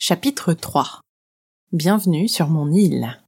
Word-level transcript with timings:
Chapitre 0.00 0.52
3 0.52 1.00
Bienvenue 1.72 2.28
sur 2.28 2.46
mon 2.46 2.70
île. 2.70 3.20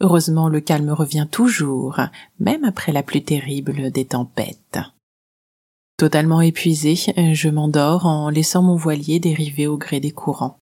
Heureusement, 0.00 0.48
le 0.48 0.60
calme 0.60 0.90
revient 0.90 1.26
toujours, 1.28 1.98
même 2.38 2.62
après 2.62 2.92
la 2.92 3.02
plus 3.02 3.24
terrible 3.24 3.90
des 3.90 4.04
tempêtes. 4.04 4.78
Totalement 5.96 6.40
épuisé, 6.40 6.94
je 6.94 7.48
m'endors 7.48 8.06
en 8.06 8.30
laissant 8.30 8.62
mon 8.62 8.76
voilier 8.76 9.18
dériver 9.18 9.66
au 9.66 9.76
gré 9.76 9.98
des 9.98 10.12
courants. 10.12 10.60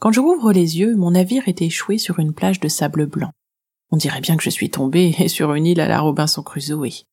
Quand 0.00 0.10
je 0.10 0.18
rouvre 0.18 0.52
les 0.52 0.80
yeux, 0.80 0.96
mon 0.96 1.12
navire 1.12 1.46
est 1.46 1.62
échoué 1.62 1.98
sur 1.98 2.18
une 2.18 2.34
plage 2.34 2.58
de 2.58 2.66
sable 2.66 3.06
blanc. 3.06 3.30
On 3.92 3.96
dirait 3.96 4.20
bien 4.20 4.36
que 4.36 4.42
je 4.42 4.50
suis 4.50 4.68
tombé 4.68 5.12
sur 5.28 5.54
une 5.54 5.66
île 5.66 5.80
à 5.80 5.86
la 5.86 6.00
Robinson 6.00 6.42
Crusoe. 6.42 7.04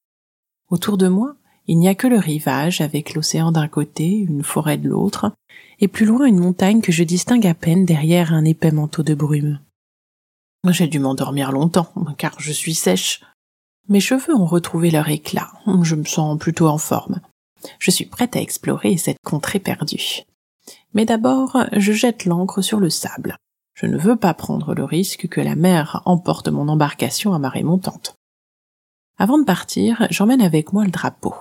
Autour 0.71 0.97
de 0.97 1.07
moi, 1.07 1.35
il 1.67 1.77
n'y 1.77 1.87
a 1.87 1.95
que 1.95 2.07
le 2.07 2.17
rivage 2.17 2.81
avec 2.81 3.13
l'océan 3.13 3.51
d'un 3.51 3.67
côté, 3.67 4.09
une 4.09 4.43
forêt 4.43 4.77
de 4.77 4.89
l'autre, 4.89 5.31
et 5.79 5.87
plus 5.87 6.05
loin 6.05 6.25
une 6.25 6.39
montagne 6.39 6.81
que 6.81 6.91
je 6.91 7.03
distingue 7.03 7.47
à 7.47 7.53
peine 7.53 7.85
derrière 7.85 8.33
un 8.33 8.45
épais 8.45 8.71
manteau 8.71 9.03
de 9.03 9.13
brume. 9.13 9.59
J'ai 10.69 10.87
dû 10.87 10.99
m'endormir 10.99 11.51
longtemps, 11.51 11.93
car 12.17 12.35
je 12.39 12.51
suis 12.51 12.73
sèche. 12.73 13.21
Mes 13.89 13.99
cheveux 13.99 14.35
ont 14.35 14.45
retrouvé 14.45 14.91
leur 14.91 15.09
éclat, 15.09 15.51
je 15.83 15.95
me 15.95 16.05
sens 16.05 16.37
plutôt 16.37 16.67
en 16.67 16.77
forme. 16.77 17.19
Je 17.79 17.91
suis 17.91 18.05
prête 18.05 18.35
à 18.35 18.41
explorer 18.41 18.97
cette 18.97 19.17
contrée 19.25 19.59
perdue. 19.59 20.23
Mais 20.93 21.05
d'abord, 21.05 21.57
je 21.73 21.91
jette 21.91 22.25
l'ancre 22.25 22.61
sur 22.61 22.79
le 22.79 22.89
sable. 22.89 23.35
Je 23.73 23.87
ne 23.87 23.97
veux 23.97 24.15
pas 24.15 24.33
prendre 24.33 24.73
le 24.73 24.83
risque 24.83 25.27
que 25.27 25.41
la 25.41 25.55
mer 25.55 26.01
emporte 26.05 26.47
mon 26.47 26.67
embarcation 26.67 27.33
à 27.33 27.39
marée 27.39 27.63
montante. 27.63 28.15
Avant 29.17 29.37
de 29.37 29.45
partir, 29.45 30.07
j'emmène 30.09 30.41
avec 30.41 30.73
moi 30.73 30.85
le 30.85 30.91
drapeau. 30.91 31.33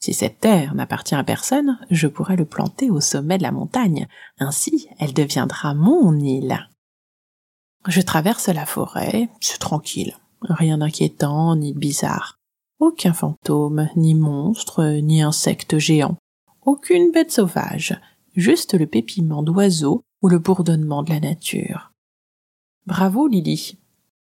Si 0.00 0.14
cette 0.14 0.40
terre 0.40 0.74
n'appartient 0.74 1.14
à 1.14 1.24
personne, 1.24 1.78
je 1.90 2.06
pourrais 2.06 2.36
le 2.36 2.44
planter 2.44 2.90
au 2.90 3.00
sommet 3.00 3.38
de 3.38 3.42
la 3.42 3.52
montagne. 3.52 4.06
Ainsi, 4.38 4.88
elle 4.98 5.12
deviendra 5.12 5.74
mon 5.74 6.16
île. 6.18 6.68
Je 7.86 8.00
traverse 8.00 8.48
la 8.48 8.66
forêt, 8.66 9.28
c'est 9.40 9.58
tranquille. 9.58 10.16
Rien 10.42 10.78
d'inquiétant 10.78 11.56
ni 11.56 11.72
de 11.72 11.78
bizarre. 11.78 12.38
Aucun 12.78 13.12
fantôme, 13.12 13.88
ni 13.96 14.14
monstre, 14.14 14.84
ni 15.00 15.20
insecte 15.20 15.78
géant. 15.78 16.16
Aucune 16.64 17.10
bête 17.10 17.32
sauvage. 17.32 17.98
Juste 18.36 18.74
le 18.74 18.86
pépiment 18.86 19.42
d'oiseaux 19.42 20.02
ou 20.22 20.28
le 20.28 20.38
bourdonnement 20.38 21.02
de 21.02 21.10
la 21.10 21.18
nature. 21.18 21.92
Bravo, 22.86 23.26
Lily. 23.26 23.78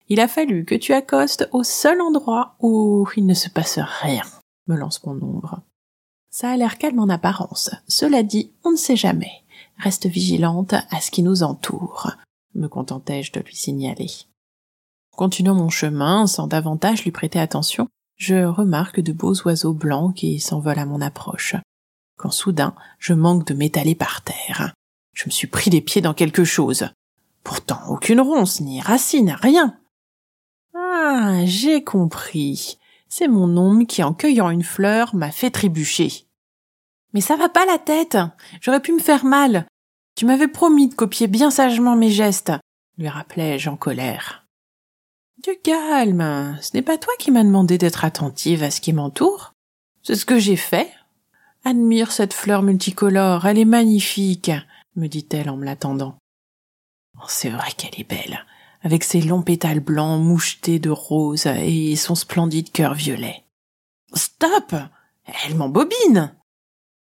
Il 0.10 0.20
a 0.20 0.28
fallu 0.28 0.66
que 0.66 0.76
tu 0.76 0.94
accostes 0.94 1.48
au 1.52 1.64
seul 1.64 2.02
endroit 2.02 2.56
où 2.62 3.08
il 3.16 3.26
ne 3.26 3.34
se 3.34 3.50
passe 3.50 3.80
rien, 3.80 4.24
me 4.68 4.76
lance 4.76 5.04
mon 5.06 5.14
ombre. 5.22 5.62
Ça 6.30 6.52
a 6.52 6.58
l'air 6.58 6.78
calme 6.78 7.00
en 7.00 7.10
apparence. 7.10 7.72
Cela 7.88 8.24
dit, 8.24 8.52
on 8.64 8.72
ne 8.72 8.78
sait 8.78 8.96
jamais. 8.96 9.44
Reste 9.78 10.08
vigilante 10.08 10.74
à 10.74 11.02
ce 11.02 11.12
qui 11.12 11.24
nous 11.24 11.44
entoure, 11.44 12.12
me 12.56 12.68
contentai-je 12.68 13.32
de 13.32 13.40
lui 13.40 13.56
signaler. 13.56 14.10
Continuant 15.16 15.56
mon 15.56 15.70
chemin, 15.70 16.28
sans 16.28 16.48
davantage 16.48 17.04
lui 17.04 17.12
prêter 17.12 17.40
attention, 17.40 17.88
je 18.18 18.46
remarque 18.46 19.00
de 19.00 19.14
beaux 19.14 19.36
oiseaux 19.46 19.74
blancs 19.74 20.16
qui 20.16 20.40
s'envolent 20.40 20.80
à 20.80 20.86
mon 20.86 21.02
approche. 21.02 21.56
Quand 22.18 22.32
soudain, 22.32 22.74
je 22.98 23.14
manque 23.14 23.46
de 23.46 23.54
m'étaler 23.54 23.94
par 23.96 24.24
terre. 24.24 24.74
Je 25.14 25.26
me 25.26 25.32
suis 25.32 25.48
pris 25.48 25.70
les 25.70 25.82
pieds 25.82 26.02
dans 26.02 26.16
quelque 26.16 26.44
chose. 26.44 26.90
Pourtant, 27.44 27.80
aucune 27.90 28.22
ronce, 28.22 28.60
ni 28.60 28.82
racine, 28.82 29.38
rien. 29.40 29.80
Ah, 30.76 31.46
j'ai 31.46 31.84
compris. 31.84 32.80
C'est 33.10 33.28
mon 33.28 33.56
ombre 33.58 33.86
qui, 33.86 34.04
en 34.04 34.14
cueillant 34.14 34.50
une 34.50 34.64
fleur, 34.64 35.16
m'a 35.16 35.32
fait 35.32 35.52
trébucher. 35.52 36.28
Mais 37.14 37.22
ça 37.22 37.36
va 37.36 37.50
pas 37.50 37.66
la 37.66 37.78
tête. 37.78 38.18
J'aurais 38.62 38.82
pu 38.82 38.92
me 38.92 39.00
faire 39.00 39.26
mal. 39.26 39.66
Tu 40.16 40.26
m'avais 40.26 40.48
promis 40.48 40.90
de 40.90 40.96
copier 40.96 41.28
bien 41.28 41.52
sagement 41.52 41.96
mes 41.96 42.10
gestes, 42.10 42.52
lui 42.98 43.08
rappelai-je 43.08 43.70
en 43.70 43.78
colère. 43.78 44.48
Du 45.44 45.52
calme. 45.64 46.58
Ce 46.62 46.72
n'est 46.74 46.82
pas 46.82 46.98
toi 46.98 47.14
qui 47.20 47.30
m'as 47.30 47.44
demandé 47.44 47.78
d'être 47.78 48.04
attentive 48.04 48.64
à 48.64 48.72
ce 48.72 48.82
qui 48.82 48.94
m'entoure. 48.94 49.54
C'est 50.02 50.16
ce 50.16 50.26
que 50.26 50.40
j'ai 50.40 50.56
fait. 50.56 50.92
Admire 51.64 52.12
cette 52.12 52.34
fleur 52.34 52.64
multicolore, 52.64 53.46
elle 53.46 53.60
est 53.60 53.66
magnifique, 53.66 54.52
me 54.96 55.08
dit-elle 55.08 55.50
en 55.50 55.58
me 55.58 55.66
l'attendant. 55.66 56.18
Oh, 57.20 57.26
c'est 57.28 57.50
vrai 57.50 57.72
qu'elle 57.78 58.00
est 58.00 58.10
belle, 58.10 58.46
avec 58.88 59.04
ses 59.04 59.20
longs 59.20 59.42
pétales 59.42 59.82
blancs 59.82 60.24
mouchetés 60.24 60.80
de 60.80 60.90
rose 60.90 61.46
et 61.46 61.98
son 61.98 62.16
splendide 62.16 62.72
cœur 62.72 62.94
violet. 62.94 63.44
Stop! 64.14 64.76
Elle 65.44 65.56
m'embobine! 65.56 66.34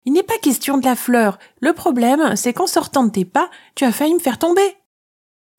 Il 0.05 0.13
n'est 0.13 0.25
pas 0.25 0.39
question 0.39 0.79
de 0.79 0.85
la 0.85 0.97
fleur. 0.97 1.39
Le 1.61 1.73
problème, 1.73 2.35
c'est 2.35 2.53
qu'en 2.53 2.67
sortant 2.67 3.05
de 3.05 3.13
tes 3.13 3.25
pas, 3.25 3.49
tu 3.77 3.85
as 3.85 3.93
failli 3.93 4.13
me 4.13 4.19
faire 4.19 4.41
tomber. 4.41 4.77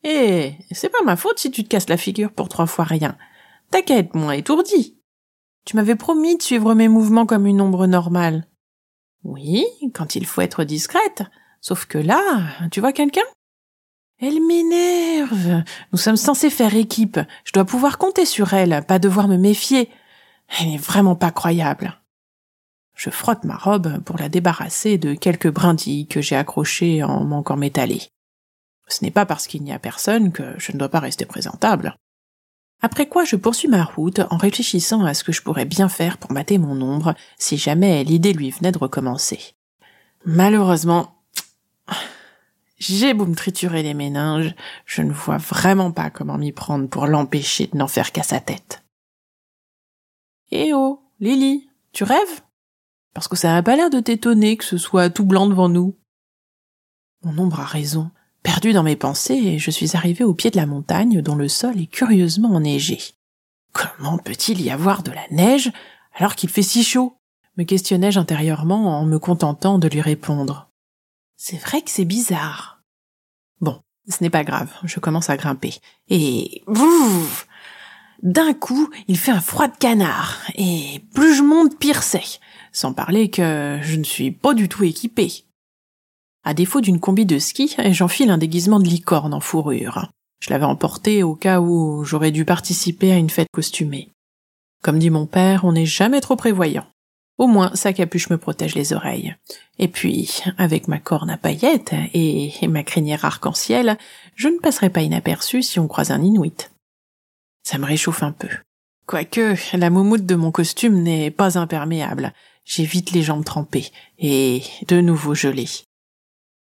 Eh, 0.03 0.55
c'est 0.71 0.89
pas 0.89 1.03
ma 1.05 1.15
faute 1.15 1.39
si 1.39 1.51
tu 1.51 1.63
te 1.63 1.69
casses 1.69 1.87
la 1.87 1.95
figure 1.95 2.33
pour 2.33 2.49
trois 2.49 2.67
fois 2.67 2.83
rien. 2.83 3.17
T'inquiète, 3.71 4.13
moi 4.13 4.35
étourdi. 4.35 4.99
Tu 5.65 5.77
m'avais 5.77 5.95
promis 5.95 6.35
de 6.35 6.41
suivre 6.41 6.75
mes 6.75 6.89
mouvements 6.89 7.27
comme 7.27 7.47
une 7.47 7.61
ombre 7.61 7.87
normale. 7.87 8.45
Oui, 9.23 9.65
quand 9.93 10.17
il 10.17 10.25
faut 10.25 10.41
être 10.41 10.65
discrète. 10.65 11.23
Sauf 11.61 11.85
que 11.85 11.97
là, 11.97 12.41
tu 12.71 12.81
vois 12.81 12.91
quelqu'un? 12.91 13.21
Elle 14.19 14.45
m'énerve. 14.45 14.98
Nous 15.91 15.97
sommes 15.97 16.17
censés 16.17 16.49
faire 16.49 16.75
équipe. 16.75 17.19
Je 17.43 17.51
dois 17.53 17.65
pouvoir 17.65 17.97
compter 17.97 18.25
sur 18.25 18.53
elle, 18.53 18.83
pas 18.87 18.99
devoir 18.99 19.27
me 19.27 19.37
méfier. 19.37 19.89
Elle 20.59 20.69
n'est 20.69 20.77
vraiment 20.77 21.15
pas 21.15 21.31
croyable. 21.31 21.95
Je 22.95 23.09
frotte 23.09 23.45
ma 23.45 23.55
robe 23.55 23.99
pour 24.03 24.17
la 24.17 24.27
débarrasser 24.27 24.97
de 24.97 25.13
quelques 25.13 25.51
brindilles 25.51 26.07
que 26.07 26.21
j'ai 26.21 26.35
accrochées 26.35 27.03
en 27.03 27.23
manquant 27.23 27.55
m'étaler. 27.55 28.01
Ce 28.87 29.03
n'est 29.03 29.11
pas 29.11 29.25
parce 29.25 29.47
qu'il 29.47 29.63
n'y 29.63 29.71
a 29.71 29.79
personne 29.79 30.31
que 30.31 30.43
je 30.57 30.71
ne 30.73 30.77
dois 30.77 30.89
pas 30.89 30.99
rester 30.99 31.25
présentable. 31.25 31.95
Après 32.81 33.07
quoi 33.07 33.25
je 33.25 33.35
poursuis 33.35 33.67
ma 33.67 33.83
route 33.83 34.21
en 34.29 34.37
réfléchissant 34.37 35.03
à 35.05 35.13
ce 35.13 35.23
que 35.23 35.31
je 35.31 35.41
pourrais 35.41 35.65
bien 35.65 35.89
faire 35.89 36.17
pour 36.17 36.31
mater 36.31 36.57
mon 36.57 36.81
ombre 36.81 37.13
si 37.37 37.57
jamais 37.57 38.03
l'idée 38.03 38.33
lui 38.33 38.51
venait 38.51 38.71
de 38.71 38.77
recommencer. 38.77 39.53
Malheureusement, 40.25 41.18
j'ai 42.79 43.13
beau 43.13 43.25
me 43.25 43.35
triturer 43.35 43.83
les 43.83 43.93
méninges, 43.93 44.55
je 44.85 45.01
ne 45.01 45.11
vois 45.11 45.37
vraiment 45.37 45.91
pas 45.91 46.09
comment 46.09 46.37
m'y 46.37 46.51
prendre 46.51 46.87
pour 46.87 47.05
l'empêcher 47.05 47.67
de 47.67 47.77
n'en 47.77 47.87
faire 47.87 48.11
qu'à 48.11 48.23
sa 48.23 48.39
tête. 48.39 48.83
Eh 50.51 50.73
oh, 50.73 51.03
Lily, 51.19 51.69
tu 51.91 52.03
rêves? 52.03 52.41
Parce 53.13 53.27
que 53.27 53.35
ça 53.35 53.53
n'a 53.53 53.61
pas 53.61 53.75
l'air 53.75 53.89
de 53.89 53.99
t'étonner 53.99 54.57
que 54.57 54.65
ce 54.65 54.77
soit 54.77 55.09
tout 55.09 55.25
blanc 55.25 55.47
devant 55.47 55.69
nous. 55.69 55.95
Mon 57.23 57.37
ombre 57.37 57.59
a 57.59 57.65
raison. 57.65 58.11
Perdu 58.43 58.71
dans 58.71 58.83
mes 58.83 58.95
pensées, 58.95 59.59
je 59.59 59.71
suis 59.71 59.97
arrivé 59.97 60.23
au 60.23 60.33
pied 60.33 60.49
de 60.49 60.57
la 60.57 60.65
montagne 60.65 61.21
dont 61.21 61.35
le 61.35 61.49
sol 61.49 61.79
est 61.79 61.87
curieusement 61.87 62.55
enneigé. 62.55 62.99
Comment 63.73 64.17
peut-il 64.17 64.61
y 64.61 64.71
avoir 64.71 65.03
de 65.03 65.11
la 65.11 65.27
neige 65.29 65.71
alors 66.15 66.35
qu'il 66.35 66.49
fait 66.49 66.63
si 66.63 66.83
chaud? 66.83 67.15
me 67.57 67.65
questionnai-je 67.65 68.19
intérieurement 68.19 68.97
en 68.97 69.05
me 69.05 69.19
contentant 69.19 69.79
de 69.79 69.89
lui 69.89 69.99
répondre. 69.99 70.68
C'est 71.41 71.57
vrai 71.57 71.81
que 71.81 71.89
c'est 71.89 72.03
bizarre. 72.03 72.81
Bon, 73.61 73.81
ce 74.09 74.21
n'est 74.21 74.29
pas 74.29 74.43
grave, 74.43 74.69
je 74.83 74.99
commence 74.99 75.29
à 75.29 75.37
grimper. 75.37 75.73
Et... 76.09 76.63
D'un 78.21 78.53
coup, 78.53 78.89
il 79.07 79.17
fait 79.17 79.31
un 79.31 79.39
froid 79.39 79.69
de 79.69 79.77
canard, 79.77 80.41
et 80.55 81.01
plus 81.15 81.33
je 81.33 81.41
monte, 81.41 81.79
pire 81.79 82.03
c'est. 82.03 82.41
Sans 82.73 82.91
parler 82.91 83.29
que 83.29 83.79
je 83.81 83.95
ne 83.95 84.03
suis 84.03 84.31
pas 84.31 84.53
du 84.53 84.67
tout 84.67 84.83
équipée. 84.83 85.45
À 86.43 86.53
défaut 86.53 86.81
d'une 86.81 86.99
combi 86.99 87.25
de 87.25 87.39
ski, 87.39 87.73
j'enfile 87.91 88.31
un 88.31 88.37
déguisement 88.37 88.81
de 88.81 88.89
licorne 88.89 89.33
en 89.33 89.39
fourrure. 89.39 90.11
Je 90.41 90.49
l'avais 90.49 90.65
emporté 90.65 91.23
au 91.23 91.35
cas 91.35 91.61
où 91.61 92.03
j'aurais 92.03 92.31
dû 92.31 92.43
participer 92.43 93.13
à 93.13 93.17
une 93.17 93.29
fête 93.29 93.47
costumée. 93.53 94.11
Comme 94.83 94.99
dit 94.99 95.09
mon 95.09 95.25
père, 95.25 95.63
on 95.63 95.71
n'est 95.71 95.85
jamais 95.85 96.19
trop 96.19 96.35
prévoyant. 96.35 96.85
Au 97.39 97.47
moins, 97.47 97.71
sa 97.73 97.93
capuche 97.93 98.29
me 98.29 98.37
protège 98.37 98.75
les 98.75 98.91
oreilles. 98.91 99.33
Et 99.77 99.87
puis, 99.87 100.41
avec 100.57 100.89
ma 100.89 100.99
corne 100.99 101.29
à 101.29 101.37
paillettes 101.37 101.93
et 102.13 102.51
ma 102.67 102.83
crinière 102.83 103.23
arc-en-ciel, 103.23 103.97
je 104.35 104.49
ne 104.49 104.59
passerai 104.59 104.89
pas 104.89 105.01
inaperçu 105.01 105.63
si 105.63 105.79
on 105.79 105.87
croise 105.87 106.11
un 106.11 106.21
Inuit. 106.21 106.69
Ça 107.63 107.77
me 107.77 107.85
réchauffe 107.85 108.23
un 108.23 108.33
peu. 108.33 108.49
Quoique, 109.05 109.55
la 109.73 109.89
moumoute 109.89 110.25
de 110.25 110.35
mon 110.35 110.51
costume 110.51 111.01
n'est 111.01 111.31
pas 111.31 111.57
imperméable. 111.57 112.33
J'évite 112.65 113.11
les 113.11 113.23
jambes 113.23 113.45
trempées 113.45 113.89
et 114.17 114.61
de 114.89 114.99
nouveau 114.99 115.33
gelées. 115.33 115.69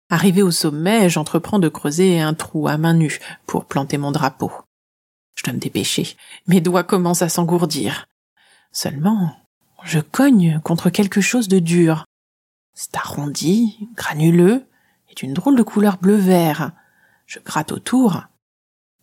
Arrivé 0.09 0.41
au 0.41 0.51
sommet, 0.51 1.11
j'entreprends 1.11 1.59
de 1.59 1.69
creuser 1.69 2.21
un 2.21 2.33
trou 2.33 2.69
à 2.69 2.79
main 2.79 2.95
nue 2.95 3.21
pour 3.47 3.67
planter 3.67 3.99
mon 3.99 4.13
drapeau. 4.13 4.51
Je 5.37 5.45
dois 5.45 5.53
me 5.53 5.59
dépêcher. 5.59 6.17
Mes 6.47 6.63
doigts 6.63 6.85
commencent 6.85 7.23
à 7.23 7.29
s'engourdir. 7.29 8.09
Seulement, 8.73 9.37
je 9.85 10.01
cogne 10.01 10.61
contre 10.65 10.91
quelque 10.91 11.21
chose 11.21 11.49
de 11.49 11.59
dur. 11.59 12.05
C'est 12.75 12.97
arrondi, 12.97 13.89
granuleux, 13.95 14.67
et 15.11 15.15
d'une 15.15 15.35
drôle 15.35 15.57
de 15.57 15.63
couleur 15.63 15.99
bleu-vert. 15.99 16.73
Je 17.27 17.39
gratte 17.39 17.73
autour. 17.73 18.23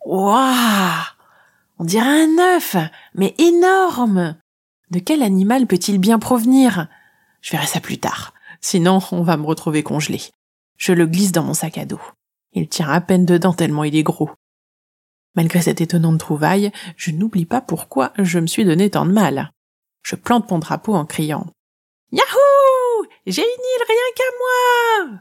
Ouah! 0.06 1.06
On 1.80 1.86
dirait 1.86 2.24
un 2.24 2.56
œuf, 2.56 2.76
mais 3.16 3.34
énorme. 3.38 4.36
De 4.90 5.00
quel 5.00 5.24
animal 5.24 5.68
peut-il 5.68 6.00
bien 6.00 6.20
provenir? 6.20 6.88
Je 7.42 7.52
verrai 7.52 7.68
ça 7.68 7.80
plus 7.80 7.98
tard. 7.98 8.34
Sinon, 8.60 9.00
on 9.12 9.24
va 9.24 9.38
me 9.38 9.46
retrouver 9.46 9.84
congelé. 9.84 10.22
Je 10.78 10.92
le 10.94 11.06
glisse 11.06 11.32
dans 11.32 11.44
mon 11.44 11.54
sac 11.54 11.78
à 11.78 11.86
dos. 11.86 12.02
Il 12.54 12.68
tient 12.68 12.90
à 12.90 13.02
peine 13.02 13.26
dedans 13.26 13.54
tellement 13.54 13.84
il 13.84 13.96
est 13.96 14.04
gros. 14.04 14.30
Malgré 15.36 15.62
cette 15.62 15.80
étonnante 15.80 16.20
trouvaille, 16.20 16.72
je 16.98 17.12
n'oublie 17.12 17.46
pas 17.46 17.62
pourquoi 17.62 18.12
je 18.20 18.40
me 18.40 18.48
suis 18.48 18.66
donné 18.66 18.90
tant 18.90 19.06
de 19.06 19.14
mal. 19.14 19.52
Je 20.02 20.16
plante 20.16 20.50
mon 20.52 20.60
drapeau 20.60 20.96
en 20.96 21.06
criant 21.06 21.48
Yahoo 22.12 23.06
J'ai 23.26 23.42
une 23.42 23.48
île 23.48 23.86
rien 23.88 23.98
qu'à 24.16 24.24
moi 24.40 25.20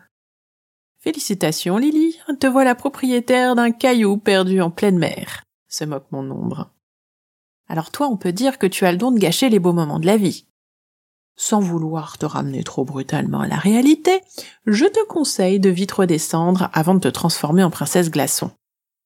Félicitations, 0.98 1.78
Lily, 1.78 2.18
te 2.40 2.46
voilà 2.46 2.74
propriétaire 2.74 3.54
d'un 3.54 3.70
caillou 3.70 4.18
perdu 4.18 4.60
en 4.60 4.70
pleine 4.70 4.98
mer, 4.98 5.44
se 5.66 5.84
moque 5.84 6.10
mon 6.10 6.30
ombre. 6.30 6.70
Alors 7.68 7.90
toi, 7.90 8.08
on 8.08 8.18
peut 8.18 8.32
dire 8.32 8.58
que 8.58 8.66
tu 8.66 8.84
as 8.84 8.92
le 8.92 8.98
don 8.98 9.10
de 9.10 9.18
gâcher 9.18 9.48
les 9.48 9.60
beaux 9.60 9.72
moments 9.72 9.98
de 9.98 10.06
la 10.06 10.18
vie. 10.18 10.44
Sans 11.36 11.60
vouloir 11.60 12.18
te 12.18 12.26
ramener 12.26 12.64
trop 12.64 12.84
brutalement 12.84 13.40
à 13.40 13.46
la 13.46 13.56
réalité, 13.56 14.20
je 14.66 14.84
te 14.84 15.02
conseille 15.06 15.58
de 15.58 15.70
vite 15.70 15.92
redescendre 15.92 16.68
avant 16.74 16.94
de 16.94 17.00
te 17.00 17.08
transformer 17.08 17.64
en 17.64 17.70
princesse 17.70 18.10
glaçon. 18.10 18.50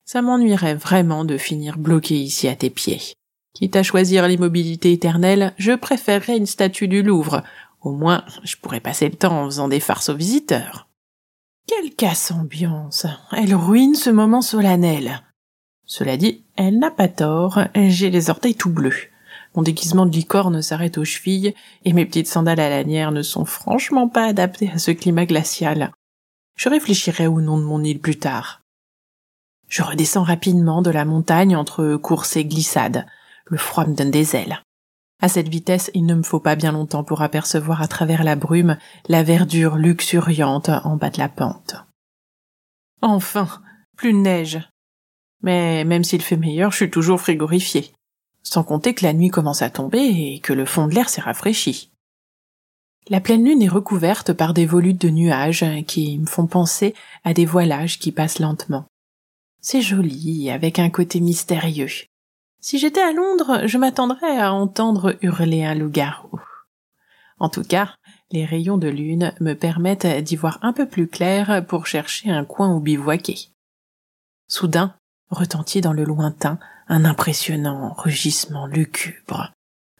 Ça 0.04 0.20
m'ennuierait 0.20 0.74
vraiment 0.74 1.24
de 1.24 1.38
finir 1.38 1.78
bloqué 1.78 2.16
ici 2.16 2.48
à 2.48 2.56
tes 2.56 2.70
pieds. 2.70 3.14
Quitte 3.54 3.76
à 3.76 3.84
choisir 3.84 4.26
l'immobilité 4.26 4.92
éternelle, 4.92 5.54
je 5.58 5.72
préférerais 5.72 6.36
une 6.36 6.46
statue 6.46 6.88
du 6.88 7.02
Louvre. 7.02 7.44
Au 7.82 7.92
moins, 7.92 8.24
je 8.42 8.56
pourrais 8.56 8.80
passer 8.80 9.08
le 9.08 9.14
temps 9.14 9.42
en 9.42 9.44
faisant 9.44 9.68
des 9.68 9.78
farces 9.78 10.08
aux 10.08 10.16
visiteurs. 10.16 10.88
Quelle 11.66 11.94
casse-ambiance. 11.94 13.06
Elle 13.32 13.54
ruine 13.54 13.94
ce 13.94 14.10
moment 14.10 14.42
solennel. 14.42 15.22
Cela 15.86 16.16
dit, 16.16 16.44
elle 16.56 16.78
n'a 16.78 16.90
pas 16.90 17.08
tort, 17.08 17.60
j'ai 17.74 18.10
les 18.10 18.28
orteils 18.28 18.56
tout 18.56 18.70
bleus. 18.70 19.08
Mon 19.54 19.62
déguisement 19.62 20.04
de 20.04 20.10
licorne 20.10 20.60
s'arrête 20.60 20.98
aux 20.98 21.04
chevilles, 21.04 21.54
et 21.84 21.92
mes 21.92 22.04
petites 22.04 22.26
sandales 22.26 22.58
à 22.58 22.68
lanière 22.68 23.12
ne 23.12 23.22
sont 23.22 23.44
franchement 23.44 24.08
pas 24.08 24.24
adaptées 24.24 24.70
à 24.74 24.78
ce 24.78 24.90
climat 24.90 25.26
glacial. 25.26 25.92
Je 26.56 26.68
réfléchirai 26.68 27.28
au 27.28 27.40
nom 27.40 27.58
de 27.58 27.62
mon 27.62 27.84
île 27.84 28.00
plus 28.00 28.18
tard. 28.18 28.62
Je 29.68 29.82
redescends 29.82 30.24
rapidement 30.24 30.82
de 30.82 30.90
la 30.90 31.04
montagne 31.04 31.54
entre 31.54 31.96
courses 31.96 32.36
et 32.36 32.44
glissades. 32.44 33.06
Le 33.46 33.58
froid 33.58 33.86
me 33.86 33.94
donne 33.94 34.10
des 34.10 34.36
ailes. 34.36 34.62
À 35.20 35.28
cette 35.28 35.48
vitesse, 35.48 35.90
il 35.94 36.06
ne 36.06 36.14
me 36.14 36.22
faut 36.22 36.40
pas 36.40 36.56
bien 36.56 36.72
longtemps 36.72 37.04
pour 37.04 37.22
apercevoir 37.22 37.80
à 37.82 37.88
travers 37.88 38.24
la 38.24 38.36
brume 38.36 38.76
la 39.08 39.22
verdure 39.22 39.76
luxuriante 39.76 40.68
en 40.68 40.96
bas 40.96 41.10
de 41.10 41.18
la 41.18 41.28
pente. 41.28 41.76
Enfin, 43.00 43.48
plus 43.96 44.12
de 44.12 44.18
neige. 44.18 44.60
Mais 45.42 45.84
même 45.84 46.04
s'il 46.04 46.22
fait 46.22 46.36
meilleur, 46.36 46.72
je 46.72 46.76
suis 46.76 46.90
toujours 46.90 47.20
frigorifié. 47.20 47.92
Sans 48.42 48.64
compter 48.64 48.94
que 48.94 49.04
la 49.04 49.12
nuit 49.12 49.30
commence 49.30 49.62
à 49.62 49.70
tomber 49.70 50.00
et 50.00 50.40
que 50.40 50.52
le 50.52 50.66
fond 50.66 50.86
de 50.86 50.94
l'air 50.94 51.08
s'est 51.08 51.20
rafraîchi. 51.20 51.90
La 53.08 53.20
pleine 53.20 53.44
lune 53.44 53.62
est 53.62 53.68
recouverte 53.68 54.32
par 54.32 54.54
des 54.54 54.64
volutes 54.64 55.00
de 55.00 55.10
nuages 55.10 55.64
qui 55.86 56.18
me 56.18 56.26
font 56.26 56.46
penser 56.46 56.94
à 57.22 57.34
des 57.34 57.44
voilages 57.44 57.98
qui 57.98 58.12
passent 58.12 58.38
lentement. 58.38 58.86
C'est 59.60 59.82
joli, 59.82 60.50
avec 60.50 60.78
un 60.78 60.88
côté 60.88 61.20
mystérieux. 61.20 61.90
Si 62.64 62.78
j'étais 62.78 63.02
à 63.02 63.12
Londres, 63.12 63.66
je 63.66 63.76
m'attendrais 63.76 64.38
à 64.38 64.54
entendre 64.54 65.18
hurler 65.20 65.64
un 65.64 65.74
loup-garou. 65.74 66.40
En 67.38 67.50
tout 67.50 67.62
cas, 67.62 67.94
les 68.30 68.46
rayons 68.46 68.78
de 68.78 68.88
lune 68.88 69.34
me 69.40 69.52
permettent 69.52 70.06
d'y 70.06 70.34
voir 70.34 70.60
un 70.62 70.72
peu 70.72 70.88
plus 70.88 71.06
clair 71.06 71.62
pour 71.68 71.86
chercher 71.86 72.30
un 72.30 72.46
coin 72.46 72.74
où 72.74 72.80
bivouaquer. 72.80 73.50
Soudain, 74.48 74.94
retentit 75.28 75.82
dans 75.82 75.92
le 75.92 76.04
lointain 76.04 76.58
un 76.88 77.04
impressionnant 77.04 77.92
rugissement 77.98 78.64
lugubre. 78.64 79.52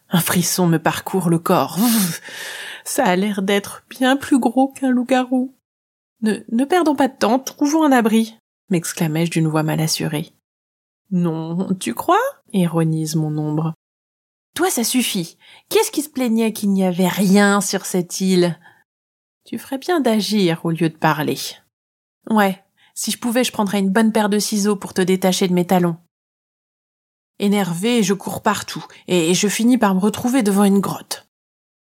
Un 0.08 0.20
frisson 0.20 0.66
me 0.66 0.78
parcourt 0.78 1.28
le 1.28 1.38
corps. 1.38 1.76
Ça 2.86 3.04
a 3.04 3.14
l'air 3.14 3.42
d'être 3.42 3.84
bien 3.90 4.16
plus 4.16 4.38
gros 4.38 4.68
qu'un 4.68 4.88
loup-garou. 4.88 5.54
Ne, 6.22 6.38
ne 6.50 6.64
perdons 6.64 6.96
pas 6.96 7.08
de 7.08 7.18
temps, 7.18 7.38
trouvons 7.38 7.84
un 7.84 7.92
abri 7.92 8.38
m'exclamai-je 8.70 9.30
d'une 9.30 9.48
voix 9.48 9.62
mal 9.62 9.80
assurée. 9.80 10.32
Non, 11.10 11.68
tu 11.78 11.94
crois? 11.94 12.20
Ironise 12.52 13.14
mon 13.16 13.36
ombre. 13.38 13.74
Toi, 14.54 14.70
ça 14.70 14.84
suffit. 14.84 15.36
Qu'est-ce 15.68 15.90
qui 15.90 16.02
se 16.02 16.08
plaignait 16.08 16.52
qu'il 16.52 16.70
n'y 16.70 16.84
avait 16.84 17.08
rien 17.08 17.60
sur 17.60 17.86
cette 17.86 18.20
île? 18.20 18.58
Tu 19.44 19.58
ferais 19.58 19.78
bien 19.78 20.00
d'agir 20.00 20.64
au 20.64 20.70
lieu 20.70 20.88
de 20.88 20.96
parler. 20.96 21.38
Ouais, 22.30 22.62
si 22.94 23.10
je 23.10 23.18
pouvais, 23.18 23.44
je 23.44 23.52
prendrais 23.52 23.80
une 23.80 23.90
bonne 23.90 24.12
paire 24.12 24.28
de 24.28 24.38
ciseaux 24.38 24.76
pour 24.76 24.94
te 24.94 25.02
détacher 25.02 25.48
de 25.48 25.52
mes 25.52 25.66
talons. 25.66 25.96
Énervé, 27.38 28.02
je 28.02 28.14
cours 28.14 28.42
partout, 28.42 28.84
et 29.08 29.34
je 29.34 29.48
finis 29.48 29.76
par 29.76 29.94
me 29.94 30.00
retrouver 30.00 30.42
devant 30.42 30.64
une 30.64 30.80
grotte. 30.80 31.28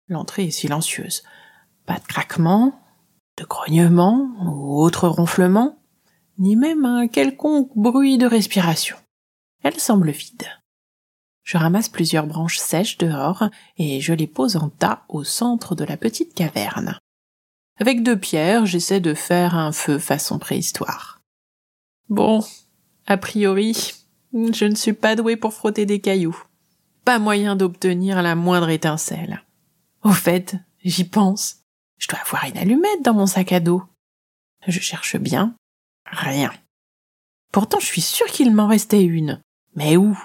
L'entrée 0.08 0.46
est 0.46 0.50
silencieuse. 0.50 1.22
Pas 1.86 1.98
de 1.98 2.04
craquement, 2.04 2.80
de 3.38 3.44
grognement 3.44 4.28
ou 4.40 4.82
autre 4.82 5.08
ronflement 5.08 5.78
ni 6.38 6.56
même 6.56 6.84
un 6.84 7.08
quelconque 7.08 7.70
bruit 7.74 8.18
de 8.18 8.26
respiration. 8.26 8.96
Elle 9.62 9.78
semble 9.78 10.10
vide. 10.10 10.46
Je 11.42 11.58
ramasse 11.58 11.88
plusieurs 11.88 12.26
branches 12.26 12.58
sèches 12.58 12.98
dehors 12.98 13.44
et 13.76 14.00
je 14.00 14.12
les 14.12 14.26
pose 14.26 14.56
en 14.56 14.68
tas 14.68 15.04
au 15.08 15.24
centre 15.24 15.74
de 15.74 15.84
la 15.84 15.96
petite 15.96 16.34
caverne. 16.34 16.98
Avec 17.78 18.02
deux 18.02 18.18
pierres, 18.18 18.66
j'essaie 18.66 19.00
de 19.00 19.14
faire 19.14 19.54
un 19.54 19.72
feu 19.72 19.98
façon 19.98 20.38
préhistoire. 20.38 21.20
Bon, 22.08 22.44
a 23.06 23.16
priori, 23.16 23.92
je 24.32 24.64
ne 24.64 24.74
suis 24.74 24.92
pas 24.92 25.14
doué 25.14 25.36
pour 25.36 25.52
frotter 25.52 25.86
des 25.86 26.00
cailloux. 26.00 26.42
Pas 27.04 27.18
moyen 27.18 27.54
d'obtenir 27.54 28.22
la 28.22 28.34
moindre 28.34 28.70
étincelle. 28.70 29.44
Au 30.02 30.12
fait, 30.12 30.56
j'y 30.84 31.04
pense. 31.04 31.58
Je 31.98 32.08
dois 32.08 32.18
avoir 32.20 32.44
une 32.44 32.58
allumette 32.58 33.02
dans 33.02 33.14
mon 33.14 33.26
sac 33.26 33.52
à 33.52 33.60
dos. 33.60 33.82
Je 34.66 34.80
cherche 34.80 35.16
bien, 35.16 35.54
Rien. 36.10 36.52
Pourtant, 37.52 37.80
je 37.80 37.86
suis 37.86 38.00
sûre 38.00 38.26
qu'il 38.26 38.54
m'en 38.54 38.68
restait 38.68 39.02
une. 39.02 39.40
Mais 39.76 39.96
où? 39.96 40.18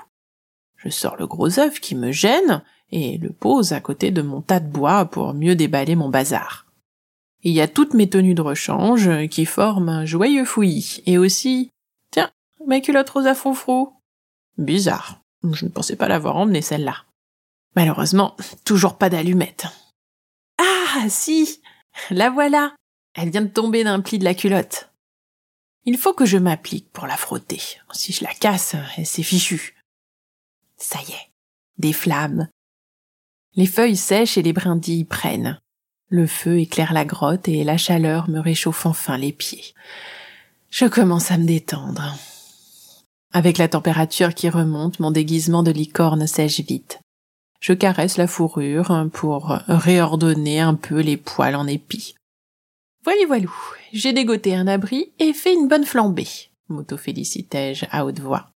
Je 0.78 0.90
sors 0.90 1.16
le 1.18 1.28
gros 1.28 1.60
œuf 1.60 1.80
qui 1.80 1.94
me 1.94 2.12
gêne 2.12 2.64
et 2.92 3.18
le 3.18 3.32
pose 3.32 3.74
à 3.74 3.80
côté 3.80 4.12
de 4.12 4.22
mon 4.22 4.42
tas 4.42 4.60
de 4.60 4.68
bois 4.68 5.06
pour 5.06 5.34
mieux 5.34 5.56
déballer 5.56 5.96
mon 5.96 6.10
bazar. 6.10 6.66
Il 7.44 7.54
y 7.54 7.62
a 7.62 7.68
toutes 7.68 7.94
mes 7.94 8.10
tenues 8.10 8.36
de 8.36 8.42
rechange 8.42 9.28
qui 9.30 9.46
forment 9.46 9.90
un 9.90 10.06
joyeux 10.06 10.46
fouillis, 10.46 11.02
et 11.06 11.18
aussi, 11.18 11.72
tiens, 12.12 12.30
mes 12.68 12.82
culottes 12.82 13.10
roses 13.10 13.28
à. 13.28 13.36
Bizarre. 14.58 15.22
Je 15.52 15.66
ne 15.66 15.72
pensais 15.72 15.96
pas 15.96 16.08
l'avoir 16.08 16.38
emmenée 16.38 16.62
celle-là. 16.62 16.98
Malheureusement, 17.76 18.36
toujours 18.64 18.98
pas 18.98 19.10
d'allumette. 19.10 19.66
Ah, 20.60 21.10
si! 21.10 21.62
La 22.12 22.30
voilà! 22.30 22.76
Elle 23.16 23.30
vient 23.30 23.42
de 23.42 23.48
tomber 23.48 23.84
d'un 23.84 24.02
pli 24.02 24.20
de 24.20 24.24
la 24.24 24.36
culotte. 24.36 24.91
Il 25.86 25.98
faut 25.98 26.14
que 26.14 26.26
je 26.26 26.38
m'applique 26.38 26.92
pour 26.92 27.08
la 27.08 27.18
frotter. 27.18 27.62
Si 27.92 28.14
je 28.14 28.24
la 28.24 28.34
casse, 28.34 28.76
c'est 29.04 29.24
fichu. 29.24 29.76
Ça 30.78 31.00
y 31.08 31.12
est. 31.12 31.32
Des 31.80 31.94
flammes. 31.94 32.48
Les 33.56 33.66
feuilles 33.66 33.98
sèchent 33.98 34.38
et 34.38 34.44
les 34.44 34.54
brindilles 34.54 35.06
prennent. 35.06 35.60
Le 36.08 36.28
feu 36.28 36.60
éclaire 36.60 36.94
la 36.94 37.06
grotte 37.06 37.48
et 37.48 37.64
la 37.64 37.78
chaleur 37.78 38.30
me 38.30 38.40
réchauffe 38.40 38.86
enfin 38.86 39.18
les 39.18 39.32
pieds. 39.32 39.74
Je 40.70 40.86
commence 40.86 41.32
à 41.32 41.38
me 41.38 41.46
détendre. 41.46 42.16
Avec 43.34 43.58
la 43.58 43.68
température 43.68 44.36
qui 44.36 44.50
remonte, 44.50 45.00
mon 45.00 45.10
déguisement 45.10 45.64
de 45.64 45.72
licorne 45.72 46.28
sèche 46.28 46.60
vite. 46.60 47.00
Je 47.60 47.74
caresse 47.74 48.18
la 48.18 48.28
fourrure 48.28 49.08
pour 49.14 49.50
réordonner 49.68 50.60
un 50.60 50.76
peu 50.76 51.00
les 51.00 51.18
poils 51.18 51.56
en 51.56 51.66
épis. 51.68 52.16
Voilà, 53.04 53.26
voilou, 53.26 53.54
j'ai 53.94 54.14
dégoté 54.14 54.56
un 54.56 54.68
abri 54.68 55.12
et 55.18 55.34
fait 55.34 55.54
une 55.54 55.68
bonne 55.68 55.86
flambée, 55.86 56.28
m'auto-félicitai-je 56.70 57.86
à 57.90 58.06
haute 58.06 58.20
voix. 58.20 58.52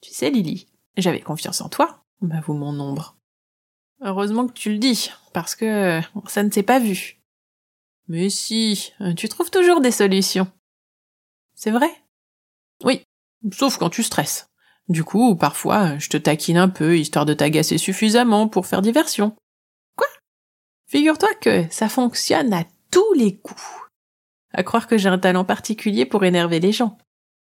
Tu 0.00 0.12
sais, 0.12 0.30
Lily, 0.30 0.66
j'avais 0.96 1.20
confiance 1.20 1.60
en 1.60 1.68
toi, 1.68 2.04
m'avoue 2.20 2.54
mon 2.54 2.78
ombre. 2.80 3.16
Heureusement 4.00 4.46
que 4.46 4.52
tu 4.52 4.70
le 4.72 4.78
dis, 4.78 5.10
parce 5.32 5.54
que 5.54 6.00
ça 6.26 6.42
ne 6.42 6.50
s'est 6.50 6.62
pas 6.62 6.80
vu. 6.80 7.20
Mais 8.08 8.28
si, 8.30 8.92
tu 9.16 9.28
trouves 9.28 9.50
toujours 9.50 9.80
des 9.80 9.90
solutions. 9.90 10.50
C'est 11.54 11.70
vrai? 11.70 11.90
Oui, 12.84 13.02
sauf 13.52 13.76
quand 13.76 13.90
tu 13.90 14.02
stresses. 14.02 14.48
Du 14.88 15.04
coup, 15.04 15.36
parfois, 15.36 15.98
je 15.98 16.08
te 16.08 16.16
taquine 16.16 16.56
un 16.56 16.68
peu, 16.68 16.98
histoire 16.98 17.26
de 17.26 17.34
t'agacer 17.34 17.76
suffisamment 17.76 18.48
pour 18.48 18.66
faire 18.66 18.82
diversion. 18.82 19.36
Quoi? 19.96 20.08
Figure-toi 20.86 21.34
que 21.40 21.66
ça 21.70 21.88
fonctionne 21.88 22.52
à 22.52 22.64
tous 22.90 23.12
les 23.14 23.36
coups. 23.36 23.62
À 24.52 24.62
croire 24.62 24.86
que 24.86 24.98
j'ai 24.98 25.08
un 25.08 25.18
talent 25.18 25.44
particulier 25.44 26.06
pour 26.06 26.24
énerver 26.24 26.60
les 26.60 26.72
gens. 26.72 26.98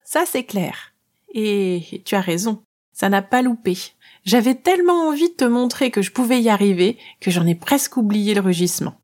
Ça, 0.02 0.24
c'est 0.26 0.44
clair. 0.44 0.94
Et 1.34 2.02
tu 2.04 2.14
as 2.14 2.20
raison, 2.20 2.62
ça 2.92 3.08
n'a 3.08 3.22
pas 3.22 3.42
loupé. 3.42 3.76
J'avais 4.24 4.54
tellement 4.54 5.08
envie 5.08 5.28
de 5.28 5.34
te 5.34 5.44
montrer 5.44 5.90
que 5.90 6.02
je 6.02 6.12
pouvais 6.12 6.40
y 6.40 6.48
arriver 6.48 6.98
que 7.20 7.30
j'en 7.30 7.46
ai 7.46 7.54
presque 7.54 7.96
oublié 7.96 8.34
le 8.34 8.40
rugissement. 8.40 9.00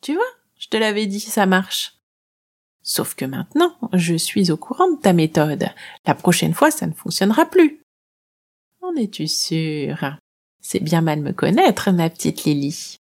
Tu 0.00 0.14
vois, 0.14 0.22
je 0.58 0.68
te 0.68 0.76
l'avais 0.76 1.06
dit, 1.06 1.20
ça 1.20 1.46
marche. 1.46 1.98
Sauf 2.82 3.14
que 3.14 3.24
maintenant, 3.24 3.76
je 3.94 4.14
suis 4.14 4.50
au 4.50 4.56
courant 4.56 4.90
de 4.90 5.00
ta 5.00 5.12
méthode. 5.12 5.70
La 6.06 6.14
prochaine 6.14 6.52
fois, 6.52 6.70
ça 6.70 6.86
ne 6.86 6.92
fonctionnera 6.92 7.46
plus. 7.46 7.80
En 8.82 8.94
es-tu 8.96 9.26
sûre? 9.26 10.18
C'est 10.60 10.82
bien 10.82 11.00
mal 11.00 11.20
me 11.20 11.32
connaître, 11.32 11.90
ma 11.90 12.10
petite 12.10 12.44
Lily. 12.44 12.98